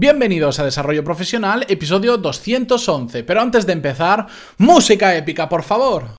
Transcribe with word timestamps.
Bienvenidos 0.00 0.60
a 0.60 0.64
Desarrollo 0.64 1.02
Profesional, 1.02 1.66
episodio 1.68 2.16
211. 2.18 3.24
Pero 3.24 3.40
antes 3.40 3.66
de 3.66 3.72
empezar, 3.72 4.28
música 4.56 5.16
épica, 5.16 5.48
por 5.48 5.64
favor. 5.64 6.10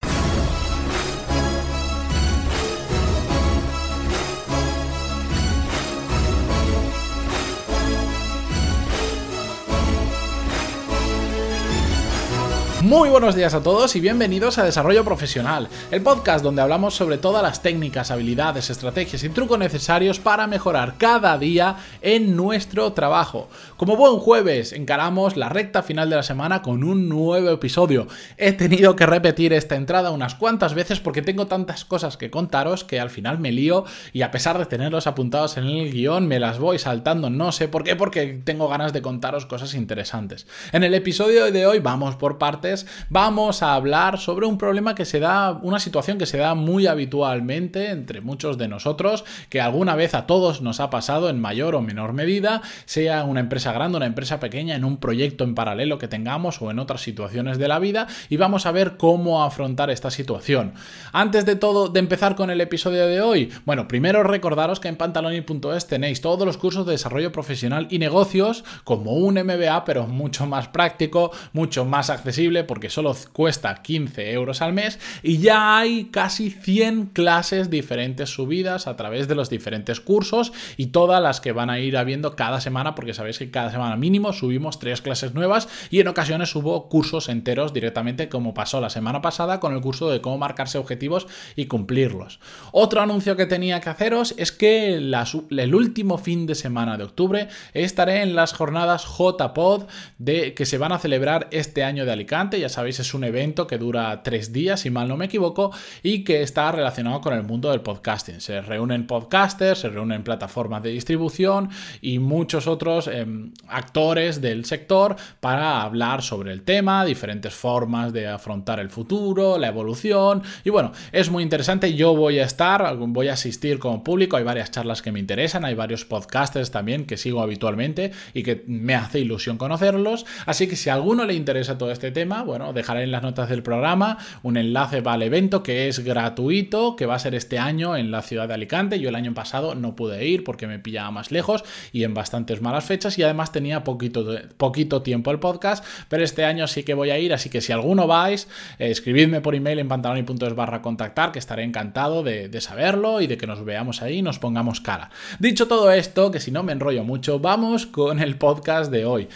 Muy 12.90 13.12
buenos 13.12 13.36
días 13.36 13.54
a 13.54 13.62
todos 13.62 13.96
y 13.96 14.00
bienvenidos 14.00 14.58
a 14.58 14.64
Desarrollo 14.64 15.06
Profesional, 15.06 15.68
el 15.92 16.02
podcast 16.02 16.44
donde 16.44 16.64
hablamos 16.64 16.96
sobre 16.96 17.20
todas 17.20 17.44
las 17.44 17.62
técnicas, 17.62 18.10
habilidades, 18.10 18.72
estrategias 18.72 19.24
y 19.24 19.30
trucos 19.30 19.60
necesarios 19.60 20.20
para 20.20 20.48
mejorar 20.48 20.96
cada 20.98 21.38
día 21.38 21.76
en 22.02 22.36
nuestro 22.36 22.92
trabajo. 22.94 23.48
Como 23.78 23.96
buen 23.96 24.18
jueves, 24.18 24.74
encaramos 24.74 25.38
la 25.38 25.50
recta 25.50 25.84
final 25.84 26.10
de 26.10 26.16
la 26.16 26.24
semana 26.24 26.64
con 26.64 26.84
un 26.84 27.08
nuevo 27.08 27.52
episodio. 27.52 28.08
He 28.38 28.54
tenido 28.54 28.96
que 28.96 29.06
repetir 29.06 29.54
esta 29.54 29.76
entrada 29.76 30.10
unas 30.10 30.34
cuantas 30.34 30.74
veces 30.74 31.00
porque 31.00 31.22
tengo 31.22 31.46
tantas 31.46 31.86
cosas 31.86 32.18
que 32.18 32.32
contaros 32.32 32.84
que 32.84 33.00
al 33.00 33.12
final 33.12 33.38
me 33.38 33.52
lío 33.52 33.86
y 34.14 34.24
a 34.24 34.32
pesar 34.32 34.58
de 34.58 34.66
tenerlos 34.66 35.06
apuntados 35.06 35.58
en 35.58 35.66
el 35.66 35.92
guion 35.92 36.28
me 36.28 36.40
las 36.40 36.58
voy 36.58 36.80
saltando, 36.80 37.30
no 37.30 37.52
sé 37.52 37.68
por 37.68 37.84
qué, 37.84 37.96
porque 37.96 38.42
tengo 38.44 38.68
ganas 38.68 38.94
de 38.94 39.04
contaros 39.04 39.46
cosas 39.46 39.76
interesantes. 39.76 40.48
En 40.72 40.84
el 40.84 40.96
episodio 40.96 41.52
de 41.52 41.68
hoy 41.68 41.78
vamos 41.78 42.16
por 42.16 42.40
partes 42.40 42.79
vamos 43.10 43.64
a 43.64 43.74
hablar 43.74 44.20
sobre 44.20 44.46
un 44.46 44.58
problema 44.58 44.96
que 44.96 45.06
se 45.06 45.20
da, 45.20 45.52
una 45.52 45.80
situación 45.80 46.18
que 46.18 46.26
se 46.26 46.38
da 46.38 46.56
muy 46.56 46.88
habitualmente 46.88 47.90
entre 47.90 48.22
muchos 48.22 48.58
de 48.58 48.68
nosotros, 48.68 49.26
que 49.50 49.62
alguna 49.62 49.96
vez 49.96 50.14
a 50.14 50.26
todos 50.26 50.62
nos 50.62 50.80
ha 50.80 50.90
pasado 50.90 51.30
en 51.30 51.40
mayor 51.40 51.76
o 51.76 51.82
menor 51.82 52.14
medida, 52.14 52.62
sea 52.86 53.24
una 53.24 53.40
empresa 53.40 53.72
grande, 53.72 53.98
una 53.98 54.06
empresa 54.06 54.40
pequeña, 54.40 54.76
en 54.76 54.86
un 54.86 54.98
proyecto 54.98 55.44
en 55.44 55.56
paralelo 55.56 55.98
que 55.98 56.08
tengamos 56.08 56.62
o 56.62 56.72
en 56.72 56.80
otras 56.80 57.02
situaciones 57.02 57.58
de 57.58 57.68
la 57.68 57.80
vida, 57.80 58.08
y 58.30 58.38
vamos 58.38 58.66
a 58.66 58.72
ver 58.72 58.98
cómo 58.98 59.44
afrontar 59.44 59.90
esta 59.90 60.12
situación. 60.12 60.74
Antes 61.12 61.46
de 61.46 61.56
todo, 61.56 61.90
de 61.90 62.00
empezar 62.00 62.36
con 62.36 62.50
el 62.50 62.62
episodio 62.62 63.08
de 63.08 63.22
hoy, 63.22 63.52
bueno, 63.66 63.88
primero 63.88 64.24
recordaros 64.24 64.80
que 64.80 64.88
en 64.88 64.96
pantaloni.es 64.96 65.88
tenéis 65.88 66.22
todos 66.22 66.46
los 66.46 66.58
cursos 66.58 66.86
de 66.86 66.94
desarrollo 66.94 67.32
profesional 67.32 67.88
y 67.90 68.00
negocios, 68.00 68.64
como 68.84 69.14
un 69.14 69.36
MBA, 69.36 69.86
pero 69.86 70.08
mucho 70.08 70.46
más 70.46 70.68
práctico, 70.68 71.32
mucho 71.54 71.86
más 71.86 72.10
accesible 72.10 72.64
porque 72.70 72.92
solo 72.92 73.16
cuesta 73.34 73.82
15 73.82 74.32
euros 74.32 74.62
al 74.62 74.74
mes 74.74 75.00
y 75.24 75.40
ya 75.40 75.80
hay 75.80 76.06
casi 76.12 76.52
100 76.52 77.08
clases 77.08 77.72
diferentes 77.72 78.30
subidas 78.30 78.86
a 78.86 78.96
través 78.96 79.28
de 79.28 79.34
los 79.34 79.50
diferentes 79.50 80.00
cursos 80.00 80.54
y 80.78 80.88
todas 80.88 81.20
las 81.20 81.42
que 81.42 81.52
van 81.52 81.72
a 81.72 81.80
ir 81.80 81.98
habiendo 81.98 82.36
cada 82.36 82.62
semana 82.62 82.94
porque 82.94 83.16
sabéis 83.16 83.40
que 83.40 83.50
cada 83.50 83.72
semana 83.72 83.96
mínimo 83.96 84.34
subimos 84.34 84.78
tres 84.78 85.02
clases 85.02 85.34
nuevas 85.34 85.68
y 85.90 86.00
en 86.00 86.10
ocasiones 86.10 86.52
subo 86.52 86.90
cursos 86.90 87.28
enteros 87.28 87.74
directamente 87.74 88.30
como 88.30 88.54
pasó 88.54 88.80
la 88.80 88.92
semana 88.92 89.24
pasada 89.24 89.60
con 89.60 89.74
el 89.74 89.82
curso 89.82 90.12
de 90.12 90.22
cómo 90.22 90.38
marcarse 90.38 90.78
objetivos 90.78 91.26
y 91.56 91.66
cumplirlos. 91.66 92.40
Otro 92.72 93.02
anuncio 93.02 93.36
que 93.36 93.48
tenía 93.48 93.82
que 93.82 93.90
haceros 93.90 94.36
es 94.38 94.52
que 94.52 94.94
el 94.94 95.76
último 95.76 96.20
fin 96.20 96.46
de 96.46 96.54
semana 96.54 96.98
de 96.98 97.06
octubre 97.06 97.48
estaré 97.74 98.22
en 98.22 98.36
las 98.36 98.54
jornadas 98.54 99.08
JPod 99.08 99.86
de, 100.20 100.54
que 100.54 100.68
se 100.68 100.78
van 100.78 100.92
a 100.92 101.00
celebrar 101.00 101.48
este 101.50 101.84
año 101.84 102.06
de 102.06 102.12
Alicante 102.12 102.59
ya 102.60 102.70
sabéis, 102.70 103.00
es 103.00 103.14
un 103.14 103.24
evento 103.24 103.68
que 103.68 103.78
dura 103.78 104.22
tres 104.24 104.52
días, 104.52 104.82
si 104.82 104.90
mal 104.90 105.08
no 105.08 105.18
me 105.18 105.26
equivoco, 105.26 105.72
y 106.04 106.24
que 106.24 106.42
está 106.42 106.72
relacionado 106.72 107.22
con 107.22 107.34
el 107.34 107.44
mundo 107.44 107.72
del 107.72 107.82
podcasting. 107.82 108.42
Se 108.42 108.62
reúnen 108.62 109.08
podcasters, 109.08 109.80
se 109.80 109.90
reúnen 109.90 110.24
plataformas 110.24 110.84
de 110.84 110.90
distribución 110.90 111.70
y 112.02 112.20
muchos 112.20 112.68
otros 112.68 113.08
em, 113.08 113.52
actores 113.68 114.42
del 114.42 114.66
sector 114.66 115.16
para 115.40 115.82
hablar 115.82 116.22
sobre 116.22 116.52
el 116.52 116.64
tema, 116.64 117.06
diferentes 117.06 117.54
formas 117.54 118.14
de 118.14 118.28
afrontar 118.28 118.80
el 118.80 118.90
futuro, 118.90 119.58
la 119.58 119.68
evolución, 119.68 120.44
y 120.64 120.70
bueno, 120.70 120.92
es 121.12 121.30
muy 121.30 121.44
interesante. 121.44 121.94
Yo 121.94 122.16
voy 122.16 122.40
a 122.40 122.44
estar, 122.46 122.96
voy 122.98 123.28
a 123.30 123.34
asistir 123.34 123.80
como 123.80 124.04
público, 124.04 124.38
hay 124.38 124.44
varias 124.44 124.72
charlas 124.72 125.02
que 125.02 125.12
me 125.12 125.20
interesan, 125.20 125.66
hay 125.66 125.76
varios 125.76 126.06
podcasters 126.06 126.72
también 126.72 127.06
que 127.06 127.18
sigo 127.18 127.42
habitualmente 127.42 128.12
y 128.34 128.44
que 128.44 128.64
me 128.68 128.96
hace 128.96 129.20
ilusión 129.20 129.58
conocerlos, 129.58 130.26
así 130.46 130.68
que 130.68 130.76
si 130.76 130.90
a 130.90 130.94
alguno 130.94 131.26
le 131.26 131.34
interesa 131.34 131.78
todo 131.78 131.92
este 131.92 132.12
tema, 132.12 132.39
bueno, 132.44 132.74
dejaré 132.74 133.04
en 133.04 133.12
las 133.12 133.24
notas 133.24 133.50
del 133.50 133.64
programa 133.64 134.18
un 134.44 134.58
enlace 134.58 135.02
para 135.02 135.16
el 135.18 135.24
evento 135.24 135.64
que 135.64 135.88
es 135.88 136.00
gratuito, 136.00 136.96
que 136.96 137.06
va 137.06 137.16
a 137.16 137.20
ser 137.20 137.36
este 137.36 137.60
año 137.60 137.96
en 137.96 138.12
la 138.12 138.22
ciudad 138.22 138.48
de 138.48 138.54
Alicante. 138.54 139.00
Yo 139.00 139.10
el 139.10 139.16
año 139.16 139.34
pasado 139.34 139.76
no 139.76 139.96
pude 139.96 140.28
ir 140.28 140.44
porque 140.44 140.68
me 140.68 140.80
pillaba 140.80 141.12
más 141.12 141.32
lejos 141.32 141.64
y 141.92 142.04
en 142.04 142.14
bastantes 142.14 142.62
malas 142.62 142.86
fechas 142.86 143.18
y 143.18 143.24
además 143.24 143.52
tenía 143.52 143.84
poquito, 143.84 144.26
poquito 144.58 145.02
tiempo 145.02 145.32
el 145.32 145.40
podcast, 145.40 145.86
pero 146.08 146.24
este 146.24 146.46
año 146.46 146.68
sí 146.68 146.84
que 146.84 146.94
voy 146.94 147.12
a 147.12 147.20
ir, 147.20 147.34
así 147.34 147.50
que 147.50 147.62
si 147.62 147.72
alguno 147.72 148.08
vais, 148.08 148.48
eh, 148.78 148.90
escribidme 148.90 149.42
por 149.42 149.56
email 149.56 149.80
en 149.80 149.88
pantaloni.es 149.88 150.56
barra 150.56 150.82
contactar, 150.82 151.32
que 151.32 151.40
estaré 151.40 151.64
encantado 151.64 152.24
de, 152.24 152.50
de 152.50 152.62
saberlo 152.62 153.22
y 153.22 153.28
de 153.28 153.38
que 153.38 153.48
nos 153.48 153.64
veamos 153.64 154.02
ahí 154.02 154.18
y 154.18 154.22
nos 154.22 154.40
pongamos 154.40 154.82
cara. 154.82 155.10
Dicho 155.40 155.68
todo 155.68 155.92
esto, 155.92 156.32
que 156.32 156.40
si 156.40 156.52
no 156.52 156.64
me 156.64 156.72
enrollo 156.72 157.04
mucho, 157.04 157.40
vamos 157.40 157.86
con 157.86 158.20
el 158.20 158.36
podcast 158.38 158.92
de 158.92 159.06
hoy. 159.06 159.28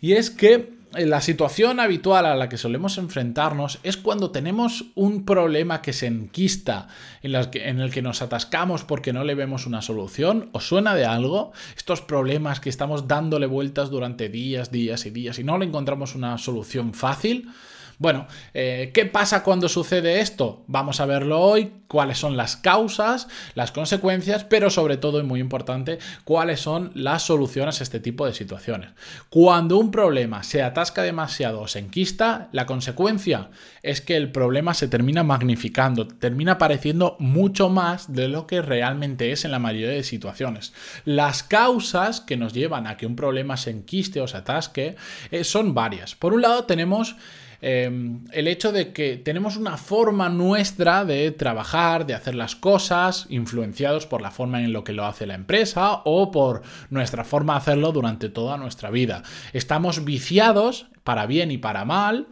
Y 0.00 0.12
es 0.12 0.30
que 0.30 0.77
la 0.92 1.20
situación 1.20 1.80
habitual 1.80 2.24
a 2.24 2.34
la 2.34 2.48
que 2.48 2.56
solemos 2.56 2.96
enfrentarnos 2.98 3.78
es 3.82 3.96
cuando 3.96 4.30
tenemos 4.30 4.86
un 4.94 5.24
problema 5.24 5.82
que 5.82 5.92
se 5.92 6.06
enquista, 6.06 6.88
en, 7.22 7.34
en, 7.34 7.80
el 7.80 7.90
que 7.90 8.02
nos 8.02 8.22
atascamos 8.22 8.84
porque 8.84 9.12
no 9.12 9.24
le 9.24 9.34
vemos 9.34 9.66
una 9.66 9.82
solución. 9.82 10.48
¿Os 10.52 10.66
suena 10.66 10.94
de 10.94 11.04
algo? 11.04 11.52
Estos 11.76 12.00
problemas 12.00 12.60
que 12.60 12.70
estamos 12.70 13.06
dándole 13.06 13.46
vueltas 13.46 13.90
durante 13.90 14.28
días, 14.28 14.70
días 14.70 15.04
y 15.04 15.10
días 15.10 15.38
y 15.38 15.44
no 15.44 15.58
le 15.58 15.66
encontramos 15.66 16.14
una 16.14 16.38
solución 16.38 16.94
fácil. 16.94 17.48
Bueno, 17.98 18.28
eh, 18.54 18.92
¿qué 18.94 19.06
pasa 19.06 19.42
cuando 19.42 19.68
sucede 19.68 20.20
esto? 20.20 20.62
Vamos 20.68 21.00
a 21.00 21.06
verlo 21.06 21.40
hoy, 21.40 21.72
cuáles 21.88 22.18
son 22.18 22.36
las 22.36 22.56
causas, 22.56 23.26
las 23.54 23.72
consecuencias, 23.72 24.44
pero 24.44 24.70
sobre 24.70 24.98
todo 24.98 25.18
y 25.18 25.24
muy 25.24 25.40
importante, 25.40 25.98
cuáles 26.22 26.60
son 26.60 26.92
las 26.94 27.24
soluciones 27.24 27.80
a 27.80 27.82
este 27.82 27.98
tipo 27.98 28.24
de 28.24 28.34
situaciones. 28.34 28.90
Cuando 29.30 29.78
un 29.78 29.90
problema 29.90 30.44
se 30.44 30.62
atasca 30.62 31.02
demasiado 31.02 31.60
o 31.60 31.66
se 31.66 31.80
enquista, 31.80 32.48
la 32.52 32.66
consecuencia 32.66 33.50
es 33.82 34.00
que 34.00 34.16
el 34.16 34.30
problema 34.30 34.74
se 34.74 34.86
termina 34.86 35.24
magnificando, 35.24 36.06
termina 36.06 36.56
pareciendo 36.56 37.16
mucho 37.18 37.68
más 37.68 38.12
de 38.12 38.28
lo 38.28 38.46
que 38.46 38.62
realmente 38.62 39.32
es 39.32 39.44
en 39.44 39.50
la 39.50 39.58
mayoría 39.58 39.88
de 39.88 40.04
situaciones. 40.04 40.72
Las 41.04 41.42
causas 41.42 42.20
que 42.20 42.36
nos 42.36 42.52
llevan 42.52 42.86
a 42.86 42.96
que 42.96 43.06
un 43.06 43.16
problema 43.16 43.56
se 43.56 43.70
enquiste 43.70 44.20
o 44.20 44.28
se 44.28 44.36
atasque 44.36 44.94
eh, 45.32 45.42
son 45.42 45.74
varias. 45.74 46.14
Por 46.14 46.32
un 46.32 46.42
lado 46.42 46.62
tenemos 46.64 47.16
Em, 47.60 48.24
el 48.32 48.46
hecho 48.46 48.70
de 48.70 48.92
que 48.92 49.16
tenemos 49.16 49.56
una 49.56 49.76
forma 49.76 50.28
nuestra 50.28 51.04
de 51.04 51.32
trabajar, 51.32 52.06
de 52.06 52.14
hacer 52.14 52.36
las 52.36 52.54
cosas, 52.54 53.26
influenciados 53.30 54.06
por 54.06 54.22
la 54.22 54.30
forma 54.30 54.62
en 54.62 54.72
lo 54.72 54.84
que 54.84 54.92
lo 54.92 55.04
hace 55.04 55.26
la 55.26 55.34
empresa 55.34 56.02
o 56.04 56.30
por 56.30 56.62
nuestra 56.90 57.24
forma 57.24 57.54
de 57.54 57.58
hacerlo 57.58 57.90
durante 57.90 58.28
toda 58.28 58.56
nuestra 58.56 58.90
vida. 58.90 59.24
Estamos 59.52 60.04
viciados, 60.04 60.86
para 61.02 61.26
bien 61.26 61.50
y 61.50 61.58
para 61.58 61.84
mal, 61.84 62.28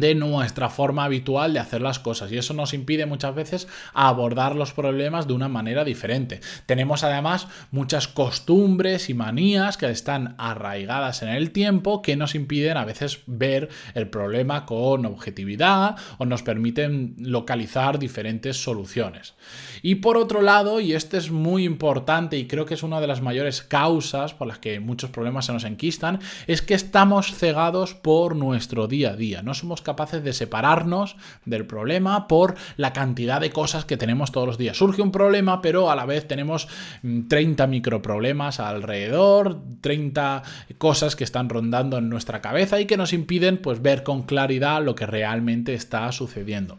de 0.00 0.14
nuestra 0.14 0.68
forma 0.68 1.04
habitual 1.04 1.52
de 1.52 1.60
hacer 1.60 1.82
las 1.82 1.98
cosas 1.98 2.30
y 2.32 2.38
eso 2.38 2.54
nos 2.54 2.74
impide 2.74 3.06
muchas 3.06 3.34
veces 3.34 3.68
abordar 3.94 4.56
los 4.56 4.72
problemas 4.72 5.26
de 5.26 5.34
una 5.34 5.48
manera 5.48 5.84
diferente. 5.84 6.40
Tenemos 6.66 7.04
además 7.04 7.48
muchas 7.70 8.08
costumbres 8.08 9.10
y 9.10 9.14
manías 9.14 9.76
que 9.76 9.90
están 9.90 10.34
arraigadas 10.38 11.22
en 11.22 11.28
el 11.28 11.50
tiempo 11.50 12.02
que 12.02 12.16
nos 12.16 12.34
impiden 12.34 12.76
a 12.76 12.84
veces 12.84 13.20
ver 13.26 13.68
el 13.94 14.08
problema 14.08 14.66
con 14.66 15.06
objetividad 15.06 15.96
o 16.18 16.24
nos 16.24 16.42
permiten 16.42 17.14
localizar 17.18 17.98
diferentes 17.98 18.62
soluciones. 18.62 19.34
Y 19.82 19.96
por 19.96 20.16
otro 20.16 20.42
lado, 20.42 20.80
y 20.80 20.92
este 20.92 21.16
es 21.16 21.30
muy 21.30 21.64
importante 21.64 22.36
y 22.36 22.46
creo 22.46 22.66
que 22.66 22.74
es 22.74 22.82
una 22.82 23.00
de 23.00 23.06
las 23.06 23.22
mayores 23.22 23.62
causas 23.62 24.34
por 24.34 24.48
las 24.48 24.58
que 24.58 24.80
muchos 24.80 25.10
problemas 25.10 25.46
se 25.46 25.52
nos 25.52 25.64
enquistan, 25.64 26.20
es 26.46 26.62
que 26.62 26.74
estamos 26.74 27.34
cegados 27.34 27.94
por 27.94 28.36
nuestro 28.36 28.88
día 28.88 29.10
a 29.10 29.16
día. 29.16 29.42
No 29.42 29.54
somos 29.54 29.82
capaces 29.88 30.22
de 30.22 30.34
separarnos 30.34 31.16
del 31.46 31.64
problema 31.64 32.28
por 32.28 32.56
la 32.76 32.92
cantidad 32.92 33.40
de 33.40 33.50
cosas 33.50 33.86
que 33.86 33.96
tenemos 33.96 34.32
todos 34.32 34.46
los 34.46 34.58
días. 34.58 34.76
Surge 34.76 35.00
un 35.00 35.12
problema, 35.12 35.62
pero 35.62 35.90
a 35.90 35.96
la 35.96 36.04
vez 36.04 36.28
tenemos 36.28 36.68
30 37.02 37.66
mm, 37.66 37.70
microproblemas 37.70 38.60
alrededor, 38.60 39.58
30 39.80 40.42
cosas 40.76 41.16
que 41.16 41.24
están 41.24 41.48
rondando 41.48 41.96
en 41.96 42.10
nuestra 42.10 42.42
cabeza 42.42 42.78
y 42.78 42.84
que 42.84 42.98
nos 42.98 43.14
impiden 43.14 43.56
pues 43.56 43.80
ver 43.80 44.02
con 44.02 44.24
claridad 44.24 44.84
lo 44.84 44.94
que 44.94 45.06
realmente 45.06 45.72
está 45.72 46.12
sucediendo. 46.12 46.78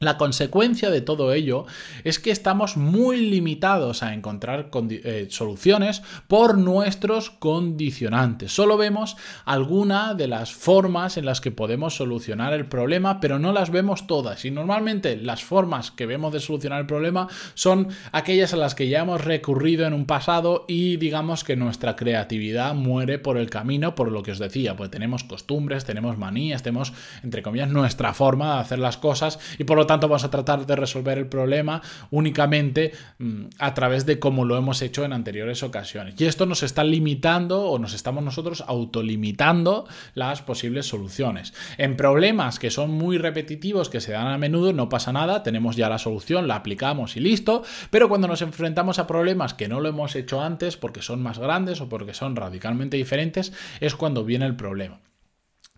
La 0.00 0.18
consecuencia 0.18 0.90
de 0.90 1.02
todo 1.02 1.32
ello 1.32 1.66
es 2.02 2.18
que 2.18 2.32
estamos 2.32 2.76
muy 2.76 3.30
limitados 3.30 4.02
a 4.02 4.12
encontrar 4.12 4.68
eh, 4.90 5.28
soluciones 5.30 6.02
por 6.26 6.58
nuestros 6.58 7.30
condicionantes. 7.30 8.52
Solo 8.52 8.76
vemos 8.76 9.16
alguna 9.44 10.14
de 10.14 10.26
las 10.26 10.52
formas 10.52 11.16
en 11.16 11.26
las 11.26 11.40
que 11.40 11.52
podemos 11.52 11.94
solucionar 11.94 12.52
el 12.54 12.66
problema, 12.66 13.20
pero 13.20 13.38
no 13.38 13.52
las 13.52 13.70
vemos 13.70 14.08
todas. 14.08 14.44
Y 14.44 14.50
normalmente 14.50 15.16
las 15.16 15.44
formas 15.44 15.92
que 15.92 16.06
vemos 16.06 16.32
de 16.32 16.40
solucionar 16.40 16.80
el 16.80 16.86
problema 16.86 17.28
son 17.54 17.86
aquellas 18.10 18.52
a 18.52 18.56
las 18.56 18.74
que 18.74 18.88
ya 18.88 19.02
hemos 19.02 19.22
recurrido 19.22 19.86
en 19.86 19.92
un 19.92 20.06
pasado 20.06 20.64
y 20.66 20.96
digamos 20.96 21.44
que 21.44 21.54
nuestra 21.54 21.94
creatividad 21.94 22.74
muere 22.74 23.20
por 23.20 23.38
el 23.38 23.48
camino, 23.48 23.94
por 23.94 24.10
lo 24.10 24.24
que 24.24 24.32
os 24.32 24.40
decía, 24.40 24.74
pues 24.74 24.90
tenemos 24.90 25.22
costumbres, 25.22 25.84
tenemos 25.84 26.18
manías, 26.18 26.64
tenemos, 26.64 26.92
entre 27.22 27.42
comillas, 27.42 27.68
nuestra 27.68 28.12
forma 28.12 28.56
de 28.56 28.60
hacer 28.60 28.80
las 28.80 28.96
cosas 28.96 29.38
y 29.56 29.62
por 29.62 29.78
lo 29.78 29.83
tanto 29.86 30.08
vamos 30.08 30.24
a 30.24 30.30
tratar 30.30 30.66
de 30.66 30.76
resolver 30.76 31.18
el 31.18 31.26
problema 31.26 31.82
únicamente 32.10 32.92
mm, 33.18 33.44
a 33.58 33.74
través 33.74 34.06
de 34.06 34.18
cómo 34.18 34.44
lo 34.44 34.56
hemos 34.56 34.82
hecho 34.82 35.04
en 35.04 35.12
anteriores 35.12 35.62
ocasiones. 35.62 36.14
Y 36.20 36.26
esto 36.26 36.46
nos 36.46 36.62
está 36.62 36.84
limitando 36.84 37.64
o 37.68 37.78
nos 37.78 37.94
estamos 37.94 38.22
nosotros 38.24 38.64
autolimitando 38.66 39.86
las 40.14 40.42
posibles 40.42 40.86
soluciones. 40.86 41.54
En 41.78 41.96
problemas 41.96 42.58
que 42.58 42.70
son 42.70 42.90
muy 42.90 43.18
repetitivos, 43.18 43.88
que 43.88 44.00
se 44.00 44.12
dan 44.12 44.28
a 44.28 44.38
menudo, 44.38 44.72
no 44.72 44.88
pasa 44.88 45.12
nada, 45.12 45.42
tenemos 45.42 45.76
ya 45.76 45.88
la 45.88 45.98
solución, 45.98 46.48
la 46.48 46.56
aplicamos 46.56 47.16
y 47.16 47.20
listo, 47.20 47.62
pero 47.90 48.08
cuando 48.08 48.28
nos 48.28 48.42
enfrentamos 48.42 48.98
a 48.98 49.06
problemas 49.06 49.54
que 49.54 49.68
no 49.68 49.80
lo 49.80 49.88
hemos 49.88 50.16
hecho 50.16 50.40
antes 50.40 50.76
porque 50.76 51.02
son 51.02 51.22
más 51.22 51.38
grandes 51.38 51.80
o 51.80 51.88
porque 51.88 52.14
son 52.14 52.36
radicalmente 52.36 52.96
diferentes, 52.96 53.52
es 53.80 53.94
cuando 53.94 54.24
viene 54.24 54.46
el 54.46 54.56
problema. 54.56 55.00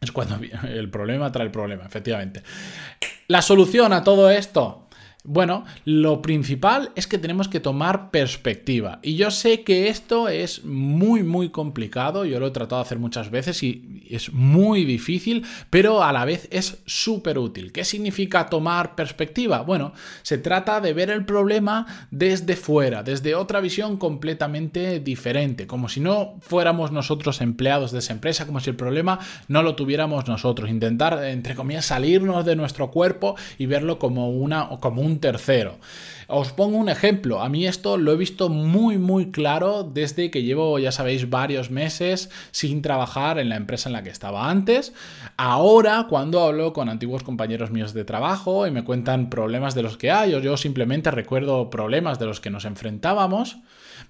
Es 0.00 0.12
cuando 0.12 0.38
el 0.68 0.90
problema 0.90 1.32
trae 1.32 1.46
el 1.46 1.52
problema, 1.52 1.84
efectivamente. 1.84 2.42
La 3.28 3.42
solución 3.42 3.92
a 3.92 4.04
todo 4.04 4.30
esto 4.30 4.85
bueno, 5.26 5.64
lo 5.84 6.22
principal 6.22 6.92
es 6.94 7.06
que 7.06 7.18
tenemos 7.18 7.48
que 7.48 7.60
tomar 7.60 8.10
perspectiva. 8.10 9.00
Y 9.02 9.16
yo 9.16 9.30
sé 9.30 9.62
que 9.62 9.88
esto 9.88 10.28
es 10.28 10.64
muy, 10.64 11.24
muy 11.24 11.50
complicado. 11.50 12.24
Yo 12.24 12.38
lo 12.38 12.46
he 12.46 12.50
tratado 12.52 12.80
de 12.80 12.86
hacer 12.86 12.98
muchas 12.98 13.30
veces 13.30 13.62
y 13.62 14.04
es 14.08 14.32
muy 14.32 14.84
difícil, 14.84 15.44
pero 15.68 16.04
a 16.04 16.12
la 16.12 16.24
vez 16.24 16.48
es 16.52 16.78
súper 16.86 17.38
útil. 17.38 17.72
¿Qué 17.72 17.84
significa 17.84 18.46
tomar 18.46 18.94
perspectiva? 18.94 19.62
Bueno, 19.62 19.92
se 20.22 20.38
trata 20.38 20.80
de 20.80 20.92
ver 20.92 21.10
el 21.10 21.24
problema 21.24 22.08
desde 22.10 22.54
fuera, 22.54 23.02
desde 23.02 23.34
otra 23.34 23.60
visión 23.60 23.96
completamente 23.96 25.00
diferente, 25.00 25.66
como 25.66 25.88
si 25.88 26.00
no 26.00 26.36
fuéramos 26.40 26.92
nosotros 26.92 27.40
empleados 27.40 27.90
de 27.90 27.98
esa 27.98 28.12
empresa, 28.12 28.46
como 28.46 28.60
si 28.60 28.70
el 28.70 28.76
problema 28.76 29.18
no 29.48 29.62
lo 29.62 29.74
tuviéramos 29.74 30.28
nosotros. 30.28 30.70
Intentar, 30.70 31.24
entre 31.24 31.56
comillas, 31.56 31.86
salirnos 31.86 32.44
de 32.44 32.54
nuestro 32.54 32.90
cuerpo 32.92 33.34
y 33.58 33.66
verlo 33.66 33.98
como, 33.98 34.30
una, 34.30 34.68
como 34.80 35.02
un 35.02 35.15
tercero. 35.20 35.78
Os 36.28 36.50
pongo 36.50 36.76
un 36.76 36.88
ejemplo, 36.88 37.40
a 37.40 37.48
mí 37.48 37.68
esto 37.68 37.96
lo 37.96 38.12
he 38.12 38.16
visto 38.16 38.48
muy 38.48 38.98
muy 38.98 39.30
claro 39.30 39.84
desde 39.84 40.30
que 40.32 40.42
llevo, 40.42 40.76
ya 40.80 40.90
sabéis, 40.90 41.30
varios 41.30 41.70
meses 41.70 42.30
sin 42.50 42.82
trabajar 42.82 43.38
en 43.38 43.48
la 43.48 43.54
empresa 43.54 43.88
en 43.88 43.92
la 43.92 44.02
que 44.02 44.10
estaba 44.10 44.50
antes. 44.50 44.92
Ahora, 45.36 46.06
cuando 46.08 46.42
hablo 46.42 46.72
con 46.72 46.88
antiguos 46.88 47.22
compañeros 47.22 47.70
míos 47.70 47.94
de 47.94 48.04
trabajo 48.04 48.66
y 48.66 48.72
me 48.72 48.82
cuentan 48.82 49.30
problemas 49.30 49.76
de 49.76 49.82
los 49.84 49.96
que 49.96 50.10
hay, 50.10 50.34
o 50.34 50.40
yo 50.40 50.56
simplemente 50.56 51.12
recuerdo 51.12 51.70
problemas 51.70 52.18
de 52.18 52.26
los 52.26 52.40
que 52.40 52.50
nos 52.50 52.64
enfrentábamos, 52.64 53.58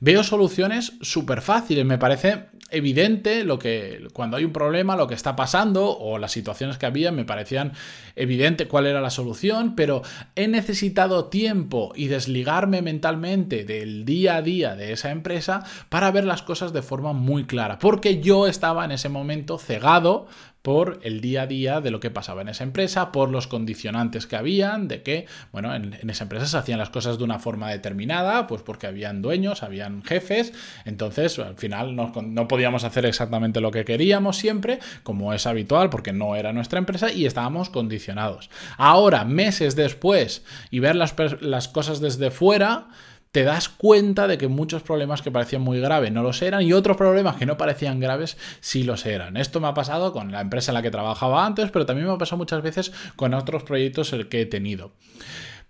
veo 0.01 0.25
soluciones 0.25 0.95
súper 1.03 1.43
fáciles. 1.43 1.85
Me 1.85 1.99
parece 1.99 2.47
evidente 2.71 3.45
lo 3.45 3.59
que 3.59 4.09
cuando 4.13 4.37
hay 4.37 4.45
un 4.45 4.53
problema, 4.53 4.97
lo 4.97 5.07
que 5.07 5.15
está 5.15 5.37
pasando 5.37 5.97
o 5.97 6.19
las 6.19 6.33
situaciones 6.33 6.79
que 6.79 6.87
había, 6.87 7.13
me 7.13 7.25
parecían 7.25 7.73
evidente 8.17 8.67
cuál 8.67 8.87
era 8.87 9.01
la 9.01 9.11
solución, 9.11 9.75
pero 9.77 10.03
he 10.35 10.49
necesitado 10.49 11.27
tiempo 11.27 11.93
y 11.95 12.09
desligarme 12.09 12.83
mentalmente 12.83 13.65
del 13.65 14.05
día 14.05 14.37
a 14.37 14.43
día 14.43 14.75
de 14.75 14.93
esa 14.93 15.11
empresa 15.11 15.65
para 15.89 16.11
ver 16.11 16.25
las 16.25 16.43
cosas 16.43 16.73
de 16.73 16.83
forma 16.83 17.13
muy 17.13 17.45
clara, 17.45 17.79
porque 17.79 18.21
yo 18.21 18.47
estaba 18.47 18.85
en 18.85 18.93
ese 18.93 19.09
momento 19.09 19.59
cegado 19.59 20.27
por 20.67 20.99
el 21.05 21.21
día 21.21 21.43
a 21.43 21.47
día 21.47 21.81
de 21.81 21.93
lo 21.93 22.01
que 22.01 22.11
pasaba 22.11 22.43
en 22.43 22.49
esa 22.49 22.65
empresa, 22.65 23.13
por 23.13 23.31
los 23.31 23.47
condicionantes 23.47 24.27
que 24.27 24.35
habían, 24.35 24.89
de 24.89 25.01
que, 25.01 25.27
bueno, 25.53 25.73
en, 25.73 26.11
esa 26.11 26.25
empresa 26.25 26.45
se 26.45 26.57
hacían 26.57 26.81
las 26.81 26.91
cosas 26.91 27.19
de 27.19 27.23
una 27.23 27.39
forma 27.39 27.71
determinada, 27.71 28.49
pues 28.49 28.63
porque 28.63 28.89
habían 28.89 29.23
dueños, 29.23 29.63
habían 29.63 30.03
jefes, 30.03 30.53
entonces 30.85 31.39
al 31.39 31.55
final 31.55 31.95
no, 31.95 32.49
podíamos 32.49 32.83
hacer 32.83 33.07
exactamente 33.07 33.61
lo 33.61 33.71
que 33.71 33.85
queríamos 33.85 34.39
siempre, 34.39 34.81
como 35.05 35.33
es 35.33 35.47
habitual, 35.47 35.89
porque 35.89 36.13
no 36.13 36.35
era 36.35 36.53
nuestra 36.53 36.81
empresa 36.81 37.13
y 37.13 37.27
estábamos 37.27 37.71
condicionados. 37.71 38.51
Ahora, 38.77 39.25
meses 39.25 39.77
después, 39.77 40.45
y 40.73 40.81
ver 40.81 40.97
las 40.97 41.69
cosas 41.69 42.01
desde 42.01 42.33
fuera, 42.33 42.89
te 43.37 43.45
das 43.45 43.69
cuenta 43.69 44.27
de 44.29 44.39
que 44.39 44.49
muchos 44.49 44.83
problemas 44.83 45.21
que 45.21 45.31
parecían 45.31 45.61
muy 45.61 45.79
graves 45.79 46.11
no 46.11 46.23
los 46.23 46.41
eran 46.41 46.63
y 46.63 46.73
otros 46.73 46.97
problemas 46.97 47.37
que 47.37 47.45
no 47.45 47.59
parecían 47.59 48.01
graves 48.01 48.39
sí 48.61 48.83
los 48.83 49.05
eran. 49.05 49.37
Esto 49.37 49.61
me 49.61 49.69
ha 49.69 49.75
pasado 49.75 50.15
con 50.15 50.33
la 50.33 50.41
empresa 50.41 50.71
en 50.71 50.75
la 50.77 50.81
que 50.81 50.91
trabajaba 50.91 51.45
antes, 51.45 51.71
pero 51.71 51.85
también 51.85 52.09
me 52.09 52.15
ha 52.15 52.17
pasado 52.17 52.39
muchas 52.39 52.63
veces 52.63 52.95
con 53.15 53.35
otros 53.35 53.63
proyectos 53.63 54.17
que 54.31 54.41
he 54.41 54.47
tenido. 54.47 54.93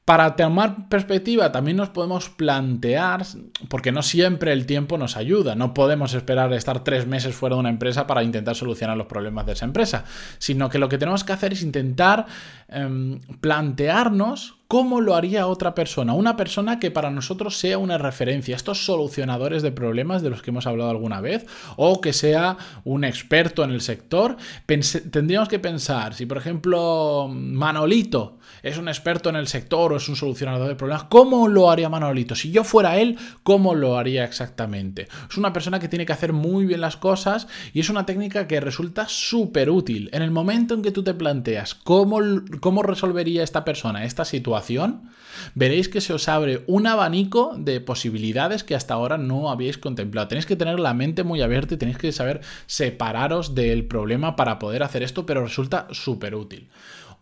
Para 0.06 0.36
tomar 0.36 0.88
perspectiva 0.88 1.50
también 1.50 1.76
nos 1.76 1.88
podemos 1.88 2.28
plantear, 2.28 3.26
porque 3.68 3.90
no 3.90 4.02
siempre 4.02 4.52
el 4.52 4.64
tiempo 4.64 4.98
nos 4.98 5.16
ayuda, 5.16 5.56
no 5.56 5.74
podemos 5.74 6.14
esperar 6.14 6.52
estar 6.52 6.84
tres 6.84 7.08
meses 7.08 7.34
fuera 7.34 7.56
de 7.56 7.60
una 7.60 7.70
empresa 7.70 8.06
para 8.06 8.22
intentar 8.22 8.54
solucionar 8.54 8.96
los 8.96 9.08
problemas 9.08 9.46
de 9.46 9.54
esa 9.54 9.64
empresa, 9.64 10.04
sino 10.38 10.70
que 10.70 10.78
lo 10.78 10.88
que 10.88 10.98
tenemos 10.98 11.24
que 11.24 11.32
hacer 11.32 11.54
es 11.54 11.62
intentar 11.62 12.26
em, 12.68 13.20
plantearnos 13.40 14.56
¿Cómo 14.68 15.00
lo 15.00 15.14
haría 15.14 15.46
otra 15.46 15.76
persona? 15.76 16.12
Una 16.14 16.36
persona 16.36 16.80
que 16.80 16.90
para 16.90 17.12
nosotros 17.12 17.56
sea 17.56 17.78
una 17.78 17.98
referencia, 17.98 18.56
estos 18.56 18.84
solucionadores 18.84 19.62
de 19.62 19.70
problemas 19.70 20.22
de 20.22 20.30
los 20.30 20.42
que 20.42 20.50
hemos 20.50 20.66
hablado 20.66 20.90
alguna 20.90 21.20
vez, 21.20 21.46
o 21.76 22.00
que 22.00 22.12
sea 22.12 22.56
un 22.82 23.04
experto 23.04 23.62
en 23.62 23.70
el 23.70 23.80
sector. 23.80 24.36
tendríamos 24.66 25.48
que 25.48 25.60
pensar, 25.60 26.14
si 26.14 26.26
por 26.26 26.38
ejemplo 26.38 27.28
Manolito 27.30 28.38
es 28.64 28.76
un 28.76 28.88
experto 28.88 29.28
en 29.28 29.36
el 29.36 29.46
sector 29.46 29.92
o 29.92 29.98
es 29.98 30.08
un 30.08 30.16
solucionador 30.16 30.66
de 30.66 30.74
problemas, 30.74 31.04
¿cómo 31.04 31.46
lo 31.46 31.70
haría 31.70 31.88
Manolito? 31.88 32.34
Si 32.34 32.50
yo 32.50 32.64
fuera 32.64 32.98
él, 32.98 33.16
¿cómo 33.44 33.76
lo 33.76 33.96
haría 33.96 34.24
exactamente? 34.24 35.06
Es 35.30 35.36
una 35.36 35.52
persona 35.52 35.78
que 35.78 35.88
tiene 35.88 36.06
que 36.06 36.12
hacer 36.12 36.32
muy 36.32 36.66
bien 36.66 36.80
las 36.80 36.96
cosas 36.96 37.46
y 37.72 37.78
es 37.78 37.88
una 37.88 38.04
técnica 38.04 38.48
que 38.48 38.58
resulta 38.58 39.06
súper 39.06 39.70
útil. 39.70 40.10
En 40.12 40.22
el 40.22 40.32
momento 40.32 40.74
en 40.74 40.82
que 40.82 40.90
tú 40.90 41.04
te 41.04 41.14
planteas 41.14 41.76
cómo, 41.76 42.20
cómo 42.61 42.82
resolvería 42.82 43.43
esta 43.43 43.64
persona 43.64 44.05
esta 44.05 44.25
situación, 44.25 45.11
veréis 45.55 45.88
que 45.88 46.00
se 46.00 46.12
os 46.12 46.29
abre 46.29 46.62
un 46.67 46.87
abanico 46.87 47.55
de 47.58 47.81
posibilidades 47.81 48.64
que 48.64 48.75
hasta 48.75 48.94
ahora 48.94 49.19
no 49.19 49.50
habíais 49.50 49.79
contemplado. 49.79 50.29
Tenéis 50.29 50.47
que 50.47 50.56
tener 50.56 50.81
la 50.81 50.94
mente 50.94 51.25
muy 51.25 51.43
abierta 51.43 51.75
y 51.75 51.79
tenéis 51.79 51.99
que 51.99 52.12
saber 52.12 52.41
separaros 52.67 53.55
del 53.55 53.85
problema 53.87 54.37
para 54.37 54.58
poder 54.58 54.82
hacer 54.82 55.03
esto, 55.03 55.26
pero 55.26 55.44
resulta 55.44 55.87
súper 55.91 56.35
útil. 56.35 56.69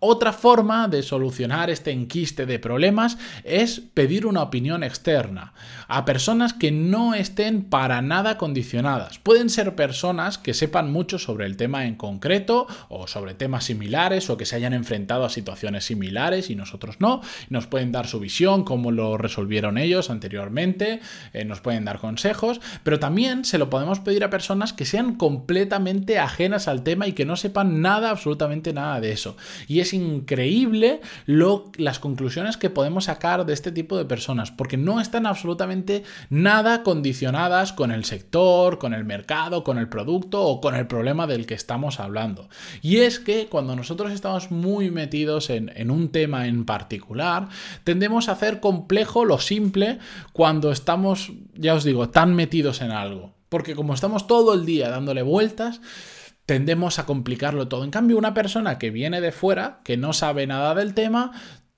Otra 0.06 0.35
forma 0.35 0.87
de 0.87 1.03
solucionar 1.03 1.71
este 1.71 1.91
enquiste 1.91 2.45
de 2.45 2.59
problemas 2.59 3.17
es 3.43 3.81
pedir 3.81 4.27
una 4.27 4.43
opinión 4.43 4.83
externa 4.83 5.55
a 5.89 6.05
personas 6.05 6.53
que 6.53 6.71
no 6.71 7.15
estén 7.15 7.65
para 7.65 8.03
nada 8.03 8.37
condicionadas. 8.37 9.19
Pueden 9.19 9.49
ser 9.49 9.75
personas 9.75 10.37
que 10.37 10.53
sepan 10.53 10.93
mucho 10.93 11.19
sobre 11.19 11.47
el 11.47 11.56
tema 11.56 11.87
en 11.87 11.95
concreto 11.95 12.67
o 12.91 13.06
sobre 13.06 13.32
temas 13.32 13.65
similares 13.65 14.29
o 14.29 14.37
que 14.37 14.44
se 14.44 14.56
hayan 14.56 14.75
enfrentado 14.75 15.25
a 15.25 15.31
situaciones 15.31 15.87
similares 15.87 16.51
y 16.51 16.55
nosotros 16.55 16.96
no. 16.99 17.23
Nos 17.49 17.67
pueden 17.67 17.91
dar 17.91 18.06
su 18.06 18.20
visión, 18.20 18.65
cómo 18.65 18.93
lo 18.93 19.17
resolvieron 19.17 19.79
ellos 19.79 20.11
anteriormente, 20.11 21.01
eh, 21.32 21.46
nos 21.46 21.63
pueden 21.63 21.87
dar 21.87 21.99
consejos, 21.99 22.61
pero 22.82 22.99
también 22.99 23.46
se 23.46 23.56
lo 23.56 23.70
podemos 23.70 24.01
pedir 24.01 24.23
a 24.23 24.29
personas 24.29 24.75
que 24.75 24.84
sean 24.84 25.15
completamente 25.15 26.19
ajenas 26.19 26.69
al 26.69 26.82
tema 26.82 27.06
y 27.06 27.15
que 27.15 27.25
no 27.25 27.37
sepan 27.37 27.81
nada, 27.81 28.11
absolutamente 28.11 28.75
nada 28.75 29.01
de 29.01 29.13
eso. 29.13 29.39
Y 29.67 29.81
es 29.81 29.94
increíble 29.94 31.01
lo, 31.24 31.70
las 31.77 31.98
conclusiones 31.98 32.56
que 32.56 32.70
podemos 32.70 33.05
sacar 33.05 33.46
de 33.46 33.53
este 33.53 33.72
tipo 33.72 33.96
de 33.96 34.05
personas, 34.05 34.51
porque 34.51 34.77
no 34.77 35.01
están 35.01 35.27
absolutamente 35.27 36.03
nada 36.29 36.82
condicionadas 36.82 37.72
con 37.72 37.91
el 37.91 38.05
sector, 38.05 38.79
con 38.79 38.93
el 38.93 39.05
mercado, 39.05 39.65
con 39.65 39.79
el 39.79 39.89
producto 39.89 40.43
o 40.43 40.60
con 40.60 40.74
el 40.74 40.86
problema 40.86 41.27
del 41.27 41.46
que 41.46 41.55
estamos 41.55 42.01
hablando. 42.01 42.48
Y 42.82 42.98
es 42.98 43.19
que 43.19 43.46
cuando 43.46 43.77
nosotros 43.77 44.13
estamos 44.13 44.51
muy 44.51 44.91
metidos 44.91 45.48
en, 45.48 45.72
en 45.74 45.91
un 45.91 46.10
tema 46.10 46.46
en 46.46 46.65
particular, 46.65 47.48
tendemos 47.84 48.29
a 48.29 48.32
hacer 48.32 48.60
complejo 48.60 49.24
lo 49.24 49.39
simple 49.39 49.98
cuando 50.32 50.72
estamos, 50.72 51.32
ya 51.55 51.74
os 51.74 51.84
digo, 51.84 52.10
tan 52.10 52.34
metidos 52.34 52.81
en 52.81 52.91
algo. 52.91 53.34
Porque 53.48 53.77
como 53.77 53.94
estamos 53.94 54.27
todo 54.27 54.53
el 54.55 54.67
día 54.67 54.91
dándole 54.91 55.22
vueltas, 55.22 55.81
tendemos 56.46 56.98
a 56.98 57.06
complicarlo 57.06 57.69
todo. 57.69 57.84
En 57.84 57.91
cambio, 57.91 58.19
una 58.19 58.34
persona 58.34 58.79
que 58.79 58.91
viene 58.91 59.20
de 59.20 59.32
fuera, 59.32 59.81
que 59.84 59.96
no 59.96 60.13
sabe 60.13 60.46
nada 60.46 60.74
del 60.74 60.94
tema, 60.94 61.32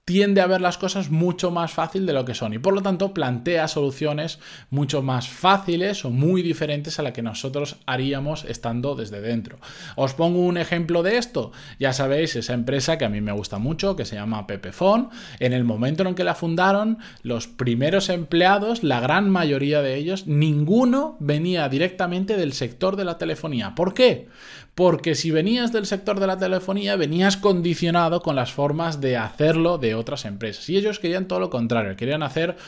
tiende 0.07 0.41
a 0.41 0.47
ver 0.47 0.61
las 0.61 0.79
cosas 0.79 1.11
mucho 1.11 1.51
más 1.51 1.73
fácil 1.73 2.07
de 2.07 2.13
lo 2.13 2.25
que 2.25 2.35
son 2.35 2.55
y 2.55 2.61
por 2.61 2.73
lo 2.73 2.81
tanto 2.81 3.13
plantea 3.13 3.67
soluciones 3.67 4.39
mucho 4.71 5.03
más 5.03 5.29
fáciles 5.29 6.05
o 6.05 6.11
muy 6.11 6.43
diferentes 6.43 7.01
a 7.01 7.03
la 7.03 7.13
que 7.13 7.23
nosotros 7.23 7.79
haríamos 7.87 8.45
estando 8.45 8.95
desde 8.95 9.21
dentro. 9.21 9.59
Os 9.97 10.15
pongo 10.15 10.39
un 10.39 10.59
ejemplo 10.59 11.03
de 11.03 11.19
esto. 11.19 11.51
Ya 11.81 11.93
sabéis, 11.93 12.37
esa 12.37 12.55
empresa 12.55 12.99
que 12.99 13.05
a 13.05 13.09
mí 13.09 13.21
me 13.21 13.33
gusta 13.33 13.59
mucho, 13.59 13.97
que 13.97 14.05
se 14.05 14.15
llama 14.15 14.47
Pepefon, 14.47 15.11
en 15.41 15.53
el 15.53 15.65
momento 15.65 16.05
en 16.07 16.15
que 16.15 16.23
la 16.23 16.37
fundaron, 16.37 16.99
los 17.23 17.49
primeros 17.49 18.09
empleados, 18.09 18.85
la 18.85 19.01
gran 19.01 19.29
mayoría 19.29 19.83
de 19.83 19.97
ellos, 19.97 20.29
ninguno 20.29 21.17
venía 21.19 21.69
directamente 21.69 22.37
del 22.37 22.53
sector 22.53 22.95
de 22.95 23.07
la 23.07 23.19
telefonía. 23.19 23.75
¿Por 23.75 23.93
qué? 23.93 24.29
Porque 24.77 25.15
si 25.15 25.31
venías 25.31 25.73
del 25.73 25.87
sector 25.87 26.21
de 26.21 26.27
la 26.27 26.37
telefonía 26.37 26.97
venías 26.97 27.39
condicionado 27.39 28.21
con 28.21 28.37
las 28.37 28.53
formas 28.53 29.01
de 29.01 29.17
hacerlo 29.17 29.79
de 29.79 29.95
otras 29.95 30.27
empresas. 30.27 30.69
Y 30.69 30.77
ellos 30.77 30.99
querían 30.99 31.27
todo 31.27 31.41
lo 31.41 31.49
contrario, 31.49 31.97
querían 31.97 32.23
hacer 32.23 32.59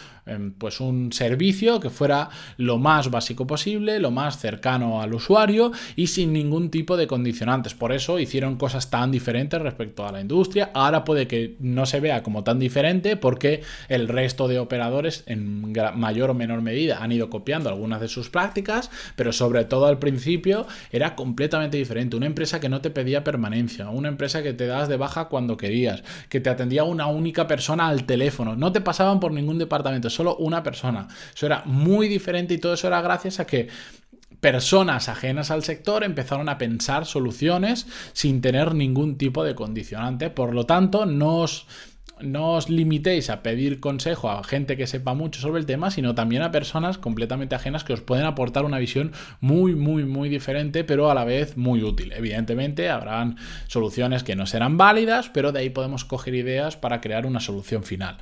pues 0.59 0.81
un 0.81 1.13
servicio 1.13 1.81
que 1.81 1.91
fuera 1.91 2.31
lo 2.57 2.79
más 2.79 3.11
básico 3.11 3.47
posible, 3.47 3.99
lo 4.01 4.11
más 4.11 4.39
cercano 4.39 5.01
al 5.01 5.15
usuario 5.15 5.73
y 5.97 6.09
sin 6.09 6.33
ningún 6.33 6.71
tipo 6.71 6.97
de 6.97 7.07
condicionantes. 7.07 7.75
Por 7.75 7.93
eso 7.93 8.19
hicieron 8.19 8.57
cosas 8.57 8.91
tan 8.91 9.11
diferentes 9.11 9.61
respecto 9.61 10.07
a 10.07 10.13
la 10.13 10.21
industria. 10.21 10.71
Ahora 10.75 11.05
puede 11.05 11.27
que 11.27 11.57
no 11.61 11.87
se 11.87 12.01
vea 12.01 12.23
como 12.23 12.45
tan 12.45 12.59
diferente 12.59 13.17
porque 13.17 13.63
el 13.89 14.09
resto 14.09 14.49
de 14.49 14.59
operadores 14.59 15.25
en 15.27 15.73
mayor 15.97 16.31
o 16.31 16.35
menor 16.35 16.63
medida 16.63 17.03
han 17.03 17.13
ido 17.13 17.31
copiando 17.31 17.69
algunas 17.69 18.01
de 18.01 18.09
sus 18.09 18.31
prácticas, 18.31 18.91
pero 19.17 19.33
sobre 19.33 19.65
todo 19.65 19.87
al 19.87 19.99
principio 19.99 20.67
era 20.93 21.15
completamente 21.15 21.77
diferente 21.77 22.17
una 22.17 22.27
empresa 22.27 22.61
que 22.61 22.69
no 22.69 22.81
te 22.81 22.91
pedía 22.91 23.25
permanencia, 23.25 23.89
una 23.89 24.09
empresa 24.09 24.43
que 24.43 24.53
te 24.53 24.67
das 24.67 24.89
de 24.89 24.97
baja 24.97 25.27
cuando 25.27 25.57
querías, 25.57 26.03
que 26.29 26.41
te 26.41 26.51
atendía 26.51 26.85
una 26.85 27.07
única 27.07 27.47
persona 27.47 27.89
al 27.89 28.05
teléfono, 28.05 28.57
no 28.57 28.73
te 28.73 28.81
pasaban 28.81 29.21
por 29.21 29.33
ningún 29.33 29.59
departamento, 29.59 30.11
solo 30.19 30.35
una 30.37 30.65
persona. 30.65 31.07
Eso 31.33 31.47
era 31.47 31.63
muy 31.65 32.09
diferente 32.09 32.55
y 32.55 32.59
todo 32.59 32.75
eso 32.75 32.89
era 32.89 33.01
gracias 33.01 33.39
a 33.39 33.47
que 33.47 33.69
personas 34.41 35.09
ajenas 35.09 35.53
al 35.53 35.63
sector 35.63 36.03
empezaron 36.03 36.49
a 36.49 36.59
pensar 36.59 37.07
soluciones 37.07 37.87
sin 38.13 38.41
tener 38.41 38.75
ningún 38.75 39.17
tipo 39.17 39.45
de 39.45 39.55
condicionante. 39.55 40.29
Por 40.29 40.55
lo 40.55 40.67
tanto, 40.67 41.07
no 41.07 41.37
os 41.37 41.67
no 42.21 42.55
os 42.55 42.69
limitéis 42.69 43.31
a 43.31 43.43
pedir 43.43 43.81
consejo 43.81 44.31
a 44.31 44.43
gente 44.45 44.77
que 44.77 44.87
sepa 44.87 45.15
mucho 45.15 45.41
sobre 45.41 45.61
el 45.61 45.67
tema, 45.67 45.91
sino 45.91 46.15
también 46.15 46.43
a 46.43 46.51
personas 46.51 46.99
completamente 46.99 47.55
ajenas 47.55 47.85
que 47.85 47.93
os 47.93 48.01
pueden 48.01 48.27
aportar 48.27 48.65
una 48.65 48.79
visión 48.79 49.13
muy, 49.41 49.75
muy, 49.75 50.05
muy 50.05 50.29
diferente, 50.29 50.85
pero 50.85 51.11
a 51.11 51.15
la 51.15 51.25
vez 51.25 51.57
muy 51.57 51.83
útil. 51.83 52.13
Evidentemente, 52.13 52.89
habrán 52.89 53.37
soluciones 53.67 54.23
que 54.23 54.37
no 54.37 54.47
serán 54.47 54.77
válidas, 54.77 55.29
pero 55.29 55.53
de 55.53 55.61
ahí 55.61 55.71
podemos 55.71 56.05
coger 56.05 56.35
ideas 56.35 56.77
para 56.77 57.01
crear 57.01 57.27
una 57.27 57.41
solución 57.41 57.83
final. 57.83 58.17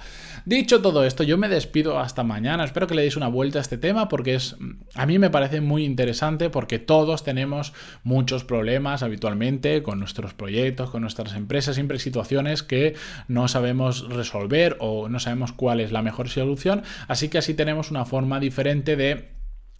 Dicho 0.44 0.80
todo 0.80 1.04
esto, 1.04 1.22
yo 1.22 1.38
me 1.38 1.48
despido 1.48 1.98
hasta 1.98 2.22
mañana. 2.22 2.64
Espero 2.64 2.86
que 2.86 2.94
le 2.94 3.02
deis 3.02 3.16
una 3.16 3.28
vuelta 3.28 3.58
a 3.58 3.62
este 3.62 3.78
tema 3.78 4.08
porque 4.08 4.34
es 4.34 4.56
a 4.94 5.06
mí 5.06 5.18
me 5.18 5.30
parece 5.30 5.60
muy 5.60 5.84
interesante 5.84 6.50
porque 6.50 6.78
todos 6.78 7.24
tenemos 7.24 7.72
muchos 8.04 8.44
problemas 8.44 9.02
habitualmente 9.02 9.82
con 9.82 9.98
nuestros 9.98 10.34
proyectos, 10.34 10.90
con 10.90 11.02
nuestras 11.02 11.34
empresas, 11.34 11.74
siempre 11.74 11.98
situaciones 11.98 12.62
que 12.62 12.94
no 13.28 13.48
sabemos 13.48 13.85
resolver 14.08 14.76
o 14.80 15.08
no 15.08 15.20
sabemos 15.20 15.52
cuál 15.52 15.80
es 15.80 15.92
la 15.92 16.02
mejor 16.02 16.28
solución, 16.28 16.82
así 17.08 17.28
que 17.28 17.38
así 17.38 17.54
tenemos 17.54 17.90
una 17.90 18.04
forma 18.04 18.40
diferente 18.40 18.96
de 18.96 19.35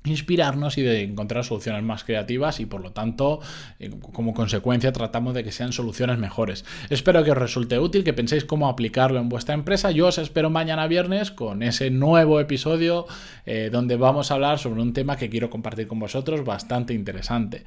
inspirarnos 0.06 0.78
y 0.78 0.82
de 0.82 1.02
encontrar 1.02 1.44
soluciones 1.44 1.82
más 1.82 2.04
creativas 2.04 2.60
y 2.60 2.66
por 2.66 2.82
lo 2.82 2.92
tanto 2.92 3.40
eh, 3.78 3.90
como 4.12 4.34
consecuencia 4.34 4.92
tratamos 4.92 5.34
de 5.34 5.44
que 5.44 5.52
sean 5.52 5.72
soluciones 5.72 6.18
mejores. 6.18 6.64
Espero 6.90 7.25
que 7.25 7.32
os 7.32 7.38
resulte 7.38 7.78
útil, 7.78 8.04
que 8.04 8.12
penséis 8.12 8.44
cómo 8.44 8.68
aplicarlo 8.68 9.18
en 9.18 9.28
vuestra 9.28 9.54
empresa. 9.54 9.90
Yo 9.90 10.06
os 10.08 10.18
espero 10.18 10.50
mañana 10.50 10.86
viernes 10.86 11.30
con 11.30 11.62
ese 11.62 11.90
nuevo 11.90 12.40
episodio 12.40 13.06
eh, 13.44 13.70
donde 13.72 13.96
vamos 13.96 14.30
a 14.30 14.34
hablar 14.34 14.58
sobre 14.58 14.82
un 14.82 14.92
tema 14.92 15.16
que 15.16 15.28
quiero 15.28 15.50
compartir 15.50 15.86
con 15.86 15.98
vosotros 15.98 16.44
bastante 16.44 16.94
interesante. 16.94 17.64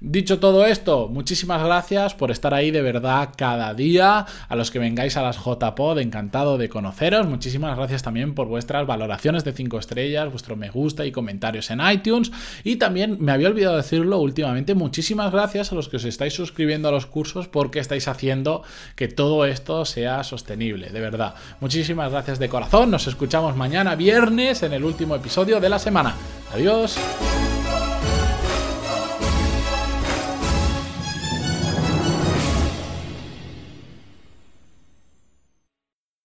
Dicho 0.00 0.38
todo 0.38 0.66
esto, 0.66 1.08
muchísimas 1.08 1.62
gracias 1.62 2.14
por 2.14 2.30
estar 2.30 2.54
ahí 2.54 2.70
de 2.70 2.82
verdad 2.82 3.30
cada 3.36 3.74
día. 3.74 4.26
A 4.48 4.56
los 4.56 4.70
que 4.70 4.78
vengáis 4.78 5.16
a 5.16 5.22
las 5.22 5.36
JPod, 5.36 5.98
encantado 5.98 6.58
de 6.58 6.68
conoceros. 6.68 7.26
Muchísimas 7.26 7.76
gracias 7.76 8.02
también 8.02 8.34
por 8.34 8.48
vuestras 8.48 8.86
valoraciones 8.86 9.44
de 9.44 9.52
5 9.52 9.78
estrellas, 9.78 10.30
vuestro 10.30 10.56
me 10.56 10.70
gusta 10.70 11.06
y 11.06 11.12
comentarios 11.12 11.70
en 11.78 11.90
iTunes. 11.92 12.32
Y 12.64 12.76
también 12.76 13.16
me 13.20 13.32
había 13.32 13.48
olvidado 13.48 13.76
decirlo 13.76 14.18
últimamente, 14.18 14.74
muchísimas 14.74 15.32
gracias 15.32 15.72
a 15.72 15.74
los 15.74 15.88
que 15.88 15.96
os 15.96 16.04
estáis 16.04 16.34
suscribiendo 16.34 16.88
a 16.88 16.92
los 16.92 17.06
cursos 17.06 17.48
porque 17.48 17.78
estáis 17.78 18.08
haciendo 18.08 18.62
que 18.94 19.08
todo 19.08 19.44
esto 19.44 19.84
sea 19.84 20.24
sostenible, 20.24 20.90
de 20.90 21.00
verdad. 21.00 21.34
Muchísimas 21.60 22.10
gracias 22.10 22.38
de 22.38 22.48
corazón, 22.48 22.90
nos 22.90 23.06
escuchamos 23.06 23.56
mañana 23.56 23.94
viernes 23.94 24.62
en 24.62 24.72
el 24.72 24.84
último 24.84 25.14
episodio 25.14 25.60
de 25.60 25.68
la 25.68 25.78
semana. 25.78 26.14
Adiós. 26.52 26.96